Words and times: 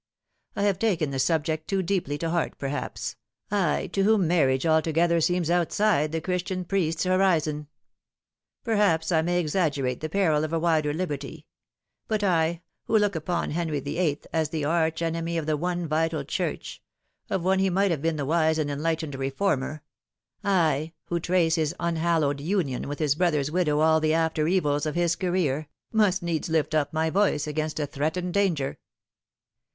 I 0.55 0.63
have 0.63 0.79
taken 0.79 1.11
the 1.11 1.19
subject 1.19 1.67
too 1.67 1.83
deeply 1.83 2.17
to 2.17 2.31
heart 2.31 2.57
perhaps 2.57 3.15
I, 3.51 3.85
to 3.93 4.01
whom 4.01 4.27
marriage 4.27 4.65
altogether 4.65 5.21
seems 5.21 5.51
outside 5.51 6.11
the 6.11 6.19
Christian 6.21 6.65
priest's 6.65 7.03
horizon. 7.03 7.67
Perhaps 8.63 9.11
I 9.11 9.21
may 9.21 9.39
exaggerate 9.39 9.99
the 9.99 10.07
Shall 10.07 10.11
She 10.11 10.29
le 10.29 10.41
Less 10.41 10.41
than 10.41 10.49
Another 10.49 10.57
f 10.57 10.61
117 10.63 11.45
peril 11.45 11.45
of 11.45 11.45
a 11.45 11.45
wider 11.45 11.45
liberty; 11.45 11.45
but 12.07 12.23
I, 12.23 12.61
who 12.85 12.97
look 12.97 13.13
upou 13.13 13.51
Henry 13.51 13.79
VIII. 13.79 14.21
as 14.33 14.49
the 14.49 14.65
arch 14.65 15.03
enemy 15.03 15.37
of 15.37 15.45
the 15.45 15.55
one 15.55 15.87
vital 15.87 16.23
Church 16.23 16.81
of 17.29 17.43
which 17.43 17.59
he 17.59 17.69
might 17.69 17.91
have 17.91 18.01
been 18.01 18.15
the 18.17 18.25
wise 18.25 18.57
and 18.57 18.71
enlightened 18.71 19.13
reformer 19.13 19.83
I, 20.43 20.93
who 21.09 21.19
trace 21.19 21.53
to 21.53 21.61
his 21.61 21.75
unhallowed 21.79 22.39
union 22.41 22.87
with 22.89 22.97
his 22.97 23.13
brother's 23.13 23.51
widow 23.51 23.81
all 23.81 23.99
the 23.99 24.15
after 24.15 24.47
evils 24.47 24.87
of 24.87 24.95
his 24.95 25.15
career 25.15 25.67
must 25.93 26.23
needs 26.23 26.49
lift 26.49 26.73
up 26.73 26.91
my 26.91 27.11
voice 27.11 27.45
against 27.45 27.79
a 27.79 27.85
threatened 27.85 28.33
danger." 28.33 28.79